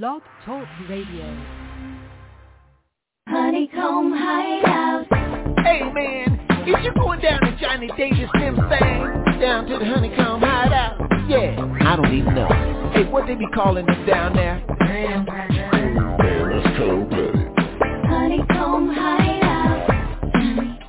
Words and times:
Blog 0.00 0.22
Talk 0.46 0.66
Radio. 0.88 1.36
Honeycomb 3.28 4.10
Hideout. 4.16 5.04
Hey 5.58 5.82
man, 5.92 6.40
if 6.66 6.82
you're 6.82 6.94
going 6.94 7.20
down 7.20 7.38
to 7.42 7.54
Johnny 7.60 7.90
Davis 7.98 8.26
Slim 8.34 8.56
thing, 8.70 9.38
down 9.38 9.66
to 9.66 9.78
the 9.78 9.84
Honeycomb 9.84 10.40
Hideout, 10.40 10.98
yeah, 11.28 11.60
I 11.82 11.96
don't 11.96 12.14
even 12.14 12.34
know. 12.34 12.48
Hey, 12.94 13.04
what 13.04 13.26
they 13.26 13.34
be 13.34 13.44
calling 13.54 13.84
them 13.84 14.06
down 14.06 14.34
there? 14.34 14.64
Graham 14.78 15.26
Cracker. 15.26 15.70
Man, 15.76 16.62
that's 16.62 16.78
cold 16.78 17.10
blooded. 17.10 17.52
Honeycomb 18.08 18.94
Hideout. 18.94 19.88
Johnny, 20.32 20.80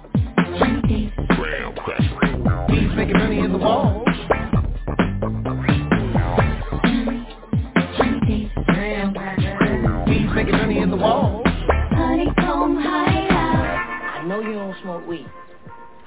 Johnny 0.58 0.82
Davis. 0.88 1.36
Graham 1.36 1.76
cracker. 1.76 2.66
Bees 2.70 2.96
making 2.96 3.16
honey 3.16 3.40
in 3.40 3.52
the 3.52 3.58
walls. 3.58 4.03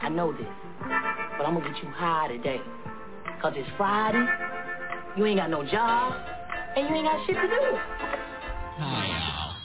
I 0.03 0.09
know 0.09 0.33
this. 0.33 0.47
But 0.81 1.47
I'm 1.47 1.55
gonna 1.55 1.69
get 1.69 1.83
you 1.83 1.89
high 1.91 2.29
today. 2.29 2.61
Cause 3.41 3.53
it's 3.57 3.69
Friday, 3.77 4.25
you 5.17 5.27
ain't 5.27 5.39
got 5.39 5.51
no 5.51 5.63
job, 5.65 6.15
and 6.77 6.89
you 6.89 6.95
ain't 6.95 7.07
got 7.07 7.27
shit 7.27 7.37
to 7.37 7.43
do. 7.43 7.79
Hi, 8.79 9.07
y'all. 9.09 9.57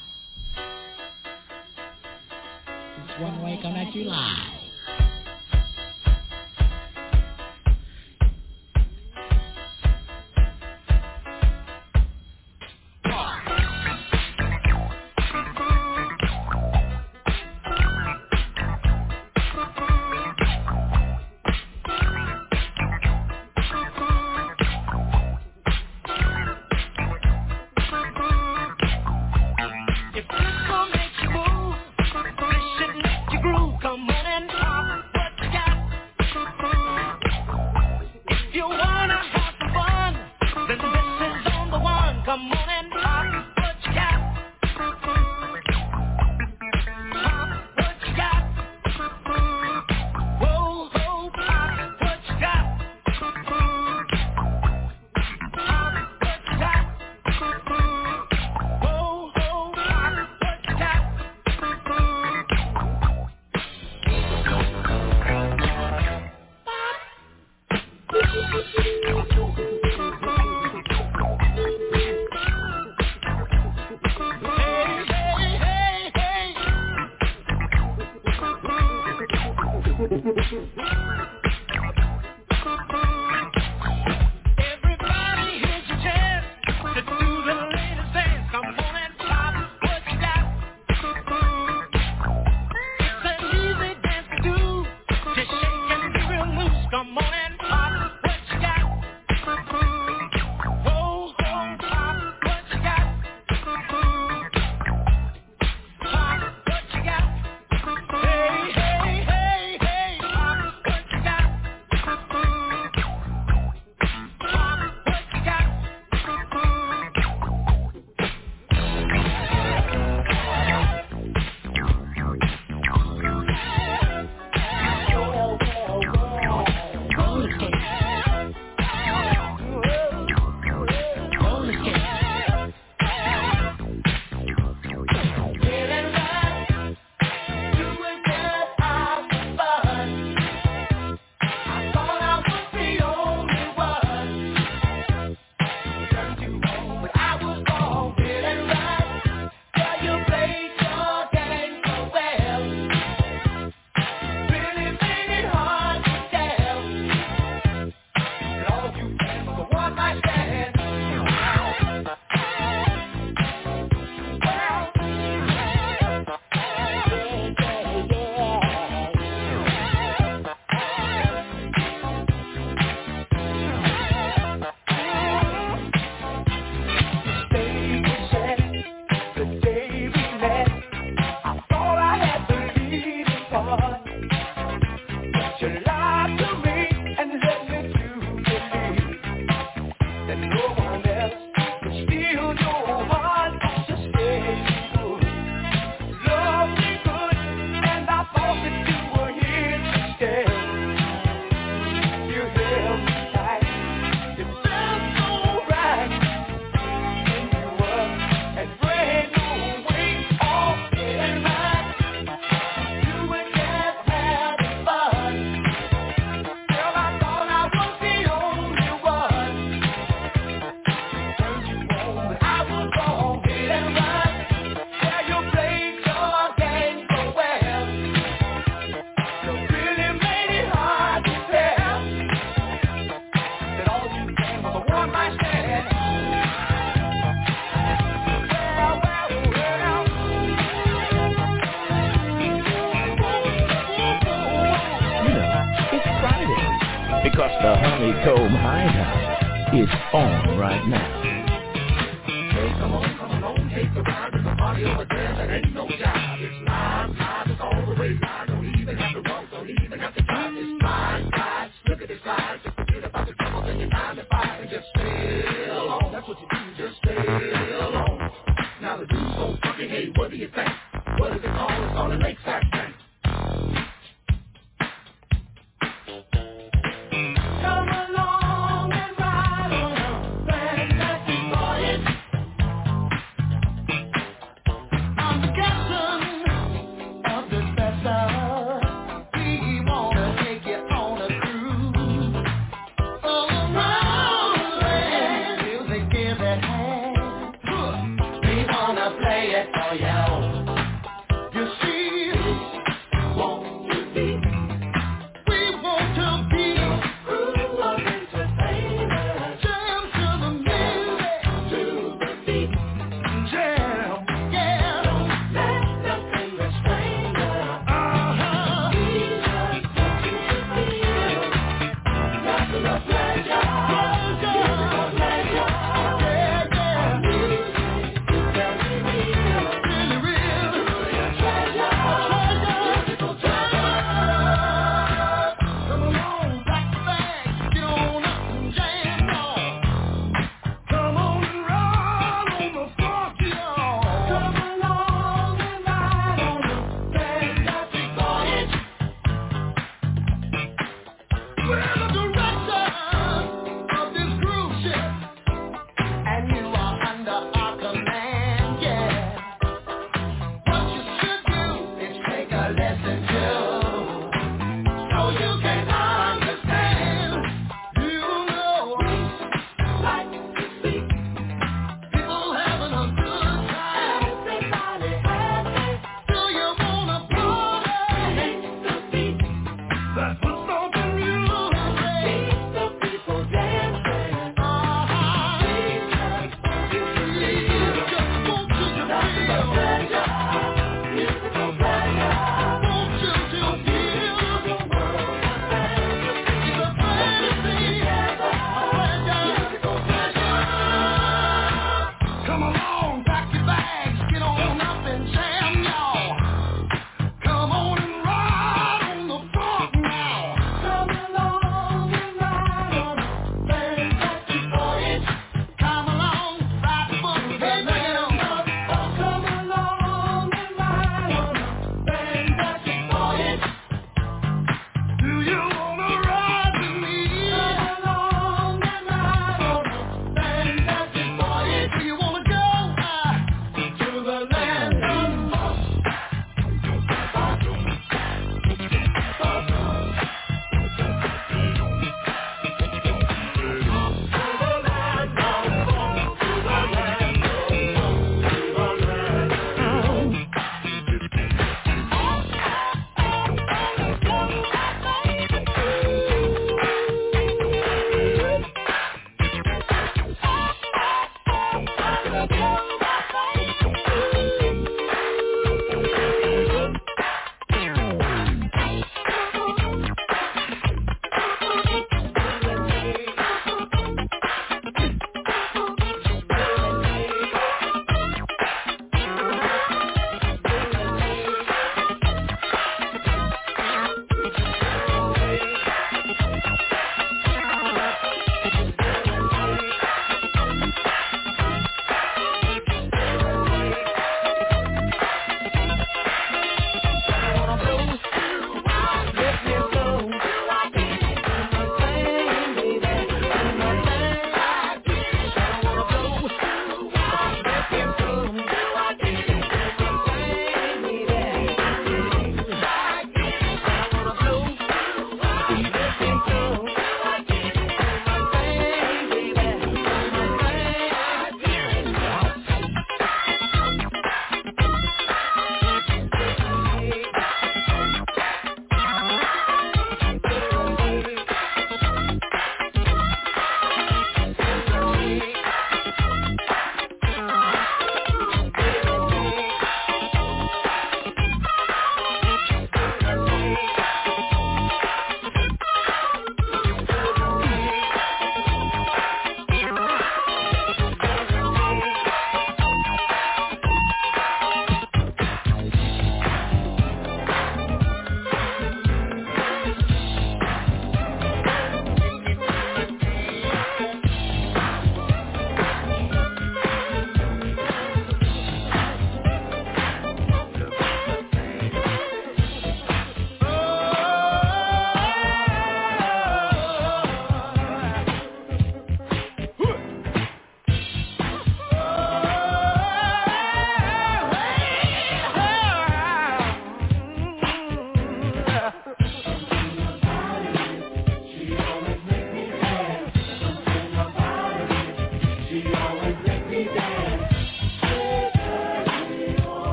It's 3.04 3.22
one 3.22 3.44
way 3.44 3.60
coming 3.62 3.88
at 3.88 3.96
you 3.96 4.04
live. 4.06 4.61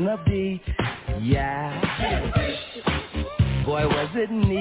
listen. 0.00 0.60
Yeah. 1.22 1.80
Boy, 3.64 3.86
was 3.86 4.10
it 4.14 4.30
neat. 4.30 4.57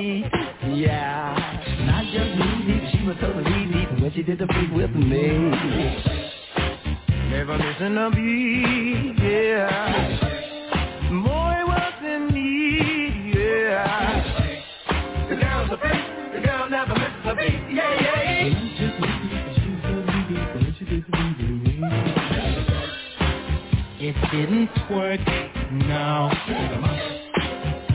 now. 25.71 26.31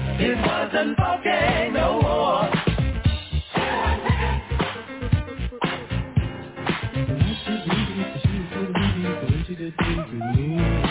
It 0.05 0.37
wasn't 0.47 0.97
fucking 0.99 1.75
no 1.75 2.00
more. 2.02 2.50
You 10.37 10.82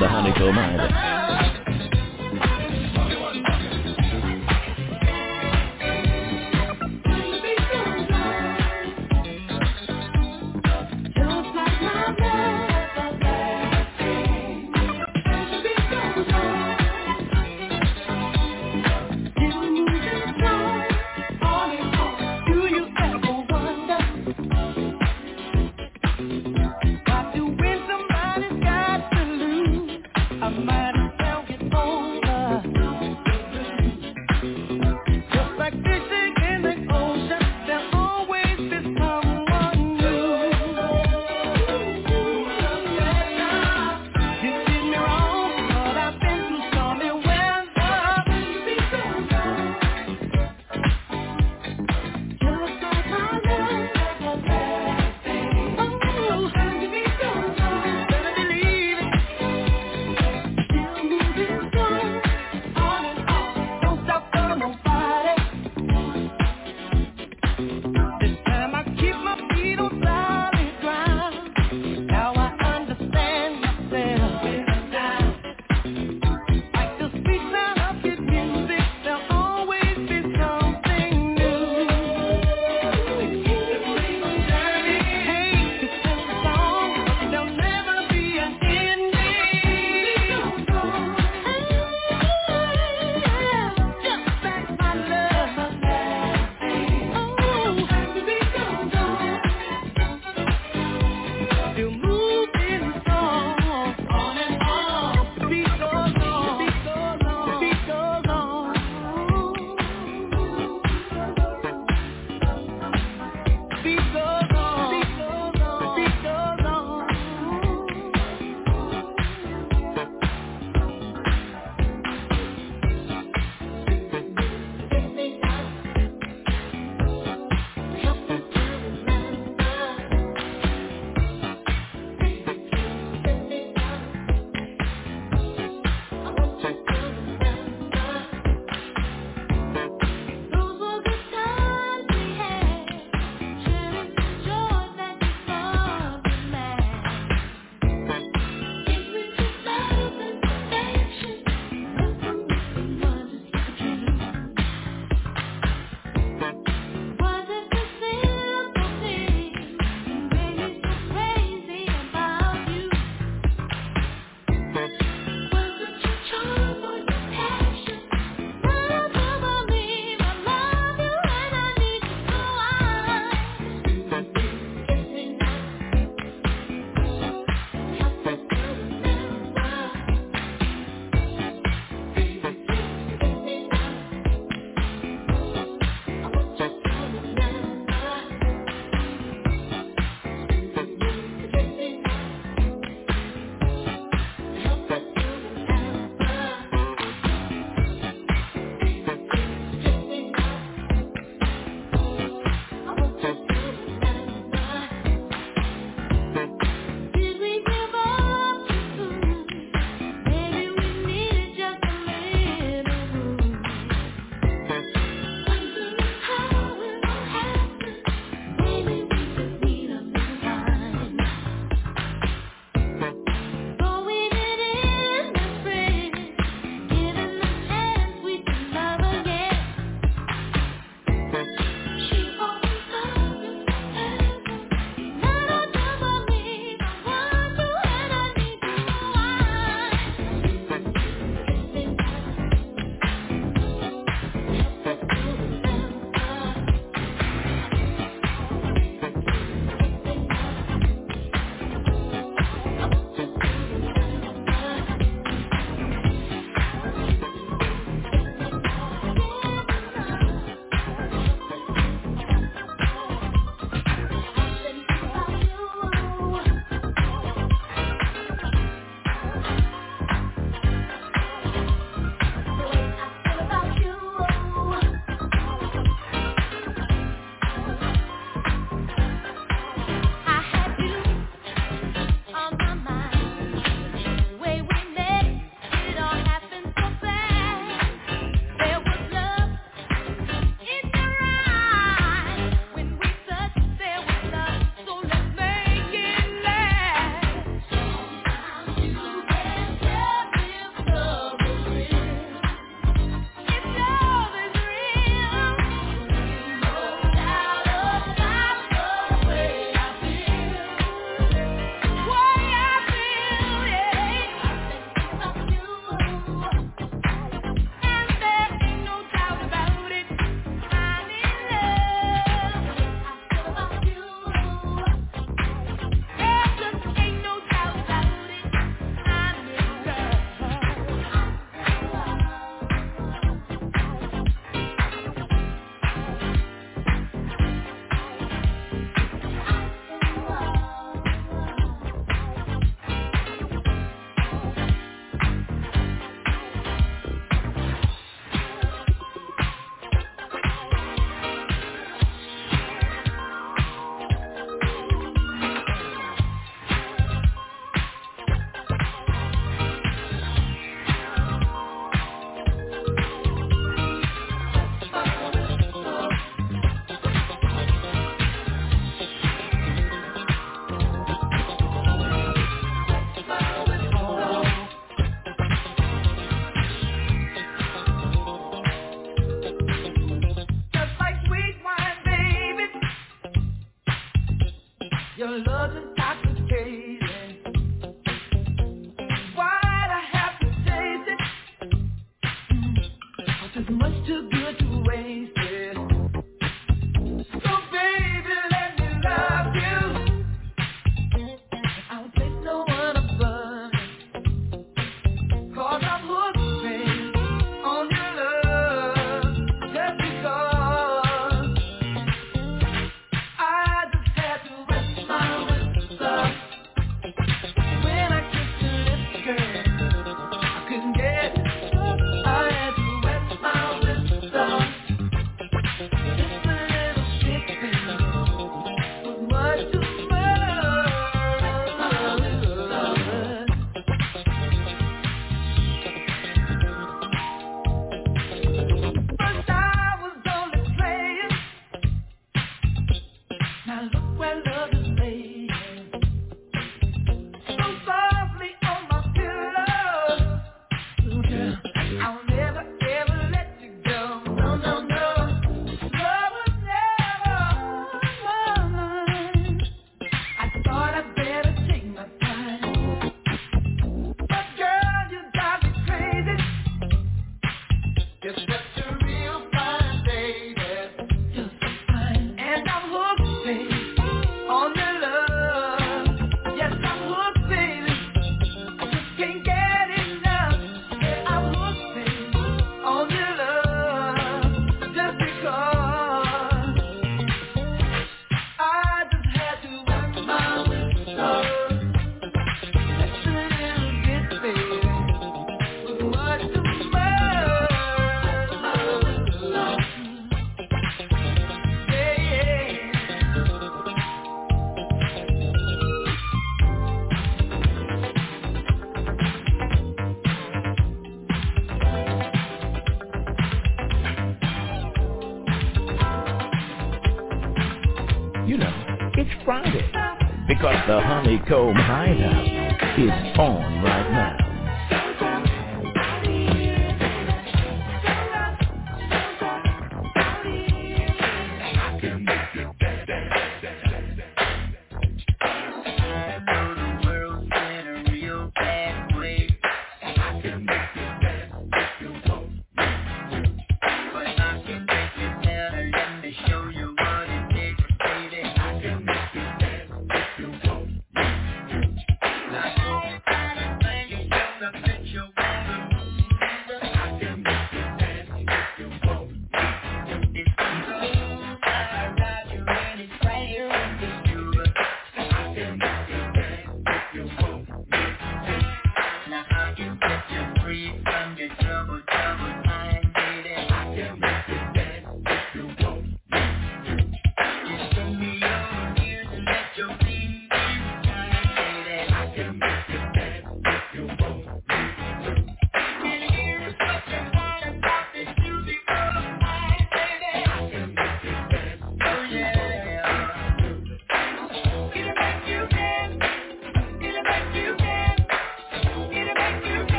the 0.00 0.08
honeycomb 0.08 0.58
either. 0.58 1.07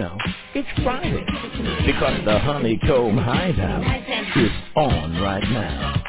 know, 0.00 0.16
it's 0.54 0.68
Friday 0.82 1.24
because 1.86 2.24
the 2.24 2.38
Honeycomb 2.38 3.16
Hideout 3.18 3.84
is 4.36 4.50
on 4.74 5.20
right 5.20 5.44
now. 5.44 6.02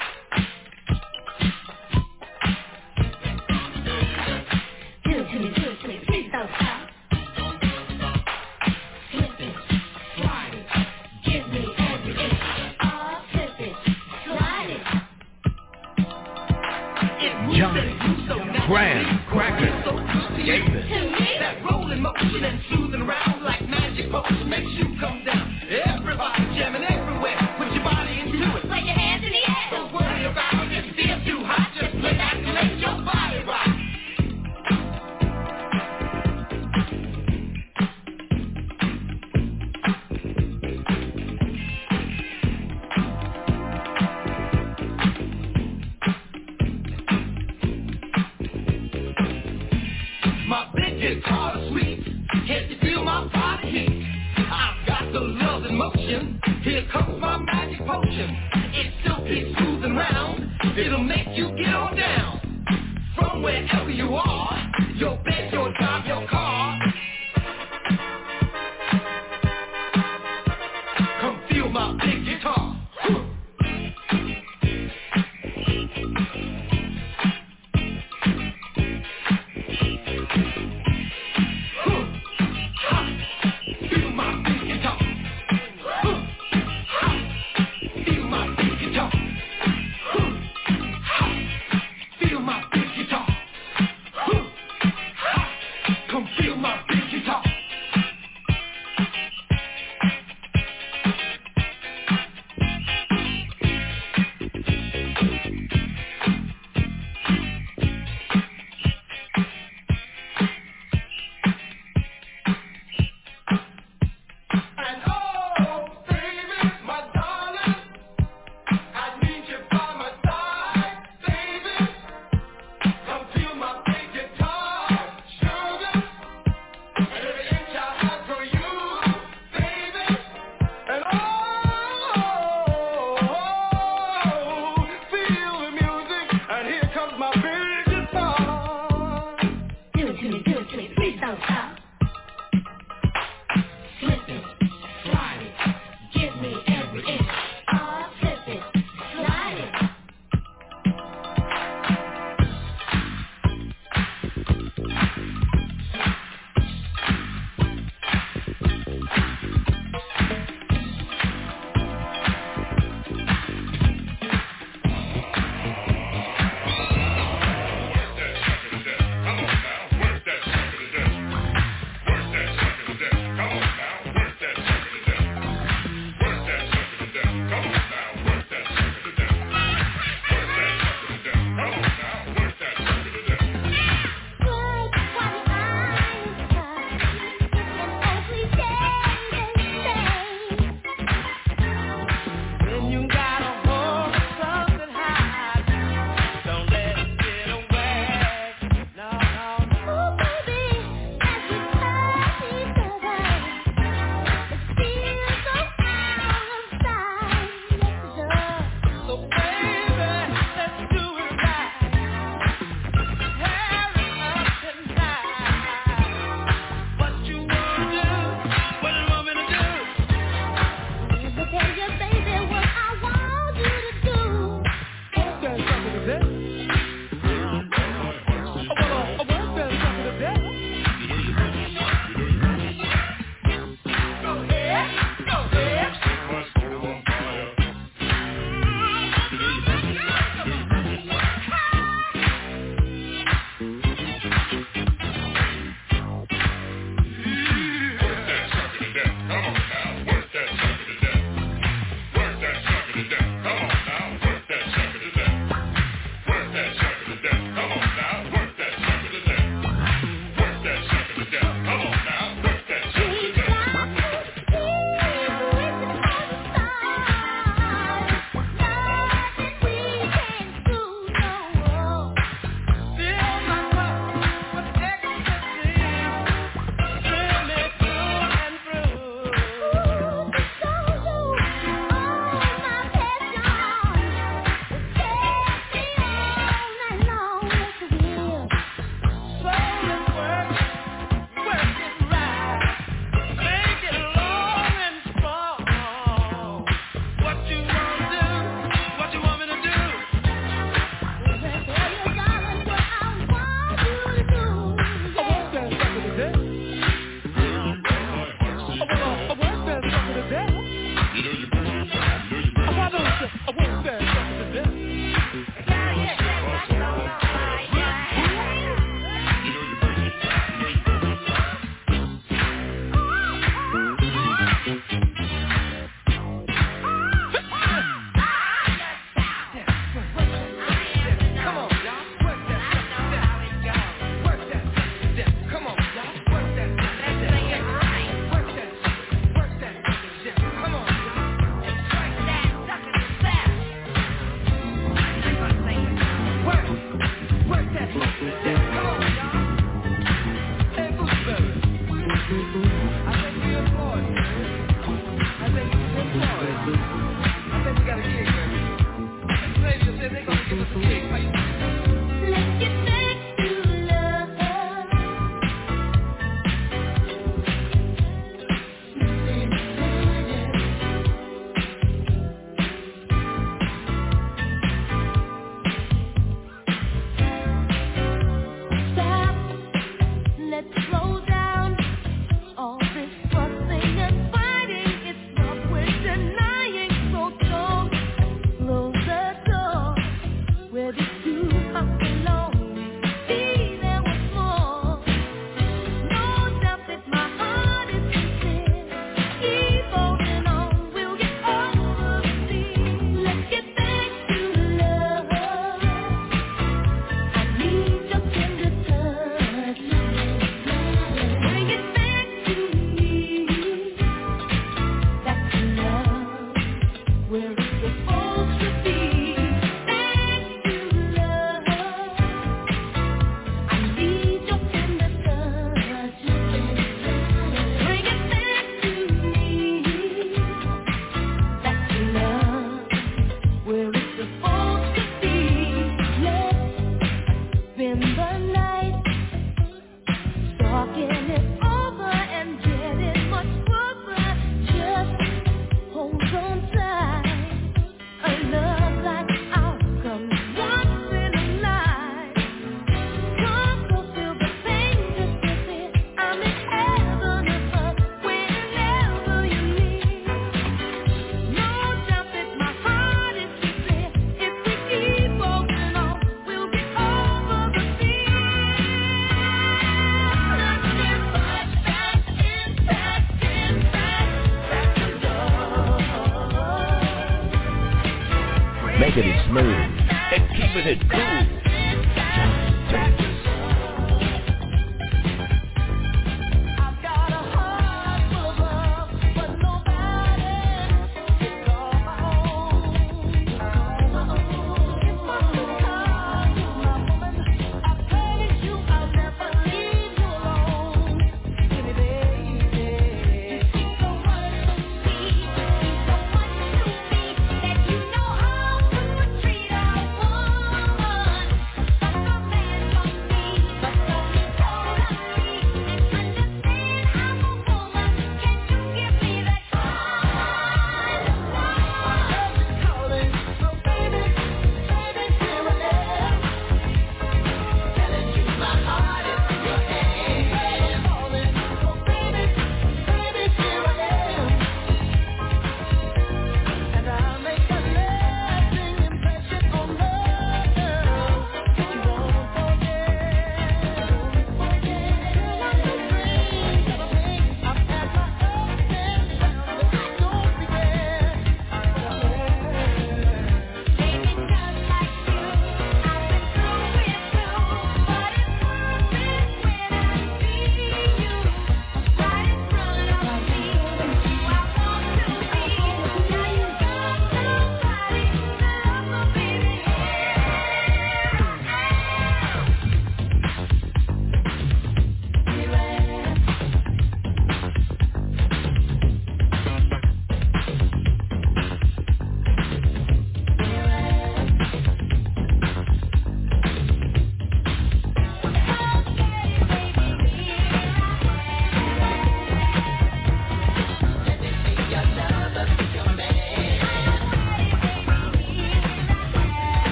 Woman 441.22 441.60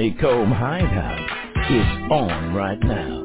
Honeycomb 0.00 0.50
Hideout 0.50 1.70
is 1.70 2.10
on 2.10 2.54
right 2.54 2.80
now. 2.80 3.19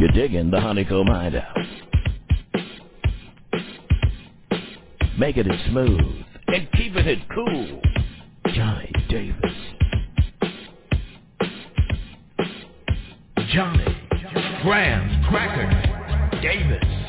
You're 0.00 0.12
digging 0.12 0.50
the 0.50 0.58
Honeycomb 0.58 1.08
Hideout. 1.08 1.54
Making 5.18 5.50
it 5.50 5.60
smooth 5.68 6.24
and 6.46 6.72
keeping 6.72 7.04
it 7.06 7.18
cool. 7.34 7.82
Johnny 8.54 8.90
Davis. 9.10 9.36
Johnny 13.52 13.84
Graham 14.62 15.22
Cracker 15.28 16.40
Davis. 16.40 16.99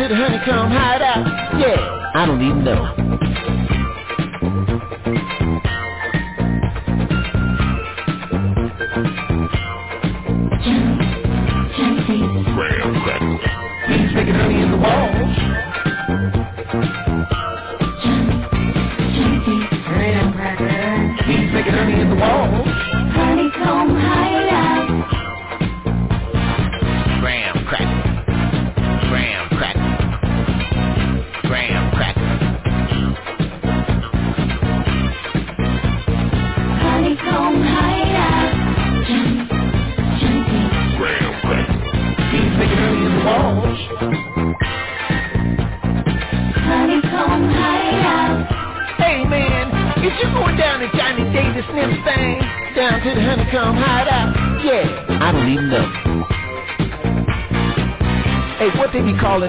did 0.00 0.12
honeycomb 0.12 0.70
hide 0.70 1.02
out? 1.02 1.26
Yeah, 1.60 2.10
I 2.14 2.24
don't 2.24 2.40
even 2.40 2.64
know. 2.64 2.99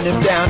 Be 0.03 0.11
down 0.25 0.40